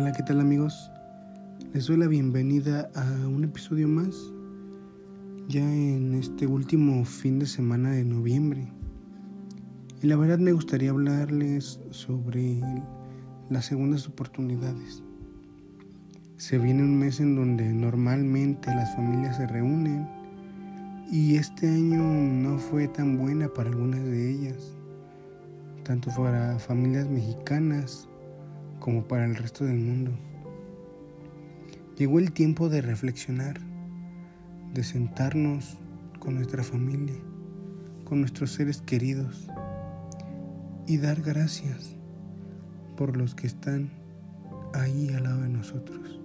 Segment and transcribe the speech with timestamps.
[0.00, 0.92] Hola, ¿qué tal amigos?
[1.74, 4.14] Les doy la bienvenida a un episodio más,
[5.48, 8.68] ya en este último fin de semana de noviembre.
[10.00, 12.60] Y la verdad me gustaría hablarles sobre
[13.50, 15.02] las segundas oportunidades.
[16.36, 20.08] Se viene un mes en donde normalmente las familias se reúnen
[21.10, 24.76] y este año no fue tan buena para algunas de ellas,
[25.82, 28.07] tanto para familias mexicanas
[28.80, 30.12] como para el resto del mundo.
[31.96, 33.60] Llegó el tiempo de reflexionar,
[34.72, 35.78] de sentarnos
[36.18, 37.16] con nuestra familia,
[38.04, 39.48] con nuestros seres queridos
[40.86, 41.96] y dar gracias
[42.96, 43.90] por los que están
[44.74, 46.20] ahí al lado de nosotros.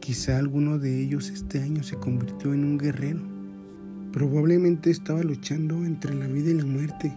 [0.00, 3.20] Quizá alguno de ellos este año se convirtió en un guerrero.
[4.12, 7.14] Probablemente estaba luchando entre la vida y la muerte,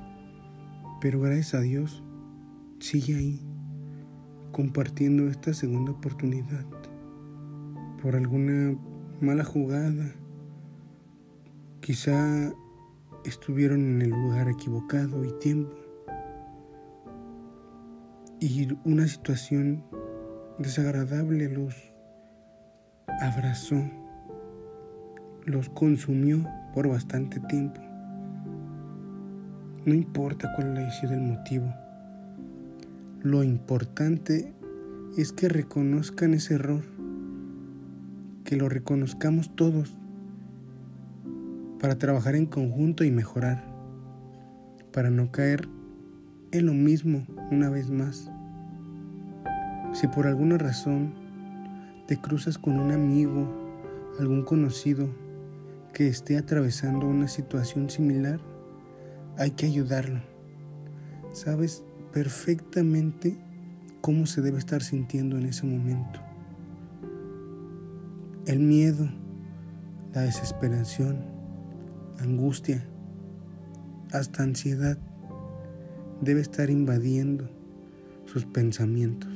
[0.99, 2.03] pero gracias a Dios
[2.79, 3.50] sigue ahí
[4.51, 6.65] compartiendo esta segunda oportunidad
[8.01, 8.77] por alguna
[9.19, 10.13] mala jugada.
[11.79, 12.51] Quizá
[13.25, 15.75] estuvieron en el lugar equivocado y tiempo.
[18.39, 19.83] Y una situación
[20.57, 21.75] desagradable los
[23.21, 23.79] abrazó,
[25.45, 26.43] los consumió
[26.73, 27.79] por bastante tiempo.
[29.85, 31.71] No importa cuál haya sido el motivo.
[33.23, 34.51] Lo importante
[35.15, 36.81] es que reconozcan ese error,
[38.43, 39.93] que lo reconozcamos todos
[41.79, 43.63] para trabajar en conjunto y mejorar,
[44.91, 45.69] para no caer
[46.51, 48.31] en lo mismo una vez más.
[49.93, 51.13] Si por alguna razón
[52.07, 53.47] te cruzas con un amigo,
[54.19, 55.07] algún conocido
[55.93, 58.39] que esté atravesando una situación similar,
[59.37, 60.21] hay que ayudarlo.
[61.33, 61.83] ¿Sabes?
[62.11, 63.37] Perfectamente
[64.01, 66.19] cómo se debe estar sintiendo en ese momento.
[68.45, 69.09] El miedo,
[70.13, 71.25] la desesperación,
[72.19, 72.85] angustia,
[74.11, 74.97] hasta ansiedad
[76.21, 77.49] debe estar invadiendo
[78.25, 79.31] sus pensamientos.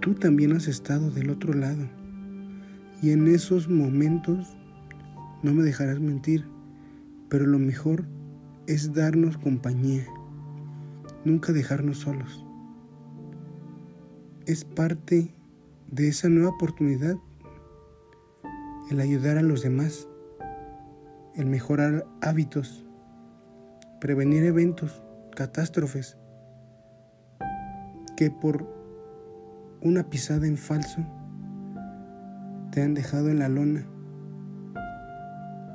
[0.00, 1.88] Tú también has estado del otro lado
[3.02, 4.56] y en esos momentos
[5.42, 6.44] no me dejarás mentir,
[7.28, 8.04] pero lo mejor
[8.66, 10.06] es darnos compañía
[11.28, 12.44] nunca dejarnos solos.
[14.46, 15.34] Es parte
[15.90, 17.16] de esa nueva oportunidad
[18.90, 20.08] el ayudar a los demás,
[21.34, 22.86] el mejorar hábitos,
[24.00, 25.02] prevenir eventos,
[25.36, 26.16] catástrofes,
[28.16, 28.66] que por
[29.82, 31.04] una pisada en falso
[32.72, 33.86] te han dejado en la lona,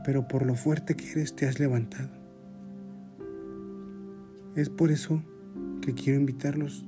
[0.03, 2.09] pero por lo fuerte que eres te has levantado.
[4.55, 5.21] Es por eso
[5.83, 6.85] que quiero invitarlos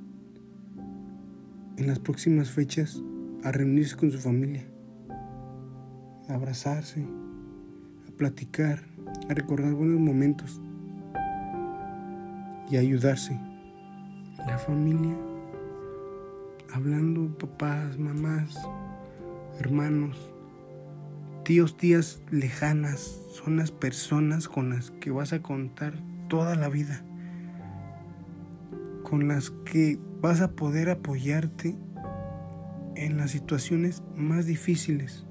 [1.75, 3.03] en las próximas fechas
[3.44, 4.63] a reunirse con su familia,
[6.29, 7.05] a abrazarse,
[8.07, 8.85] a platicar,
[9.29, 10.61] a recordar buenos momentos
[12.72, 13.38] y a ayudarse.
[14.47, 15.17] La familia,
[16.73, 18.57] hablando papás, mamás,
[19.59, 20.31] hermanos,
[21.44, 25.95] tíos, tías lejanas, son las personas con las que vas a contar
[26.29, 27.03] toda la vida
[29.05, 31.75] con las que vas a poder apoyarte
[32.95, 35.25] en las situaciones más difíciles.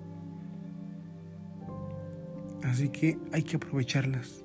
[2.62, 4.45] Así que hay que aprovecharlas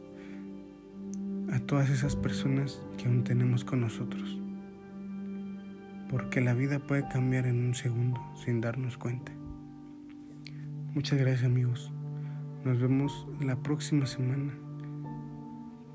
[1.53, 4.39] a todas esas personas que aún tenemos con nosotros.
[6.09, 9.31] Porque la vida puede cambiar en un segundo sin darnos cuenta.
[10.95, 11.93] Muchas gracias amigos.
[12.65, 14.53] Nos vemos la próxima semana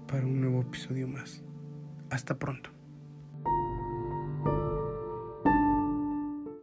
[0.07, 1.43] para un nuevo episodio más.
[2.11, 2.74] Hasta pronto.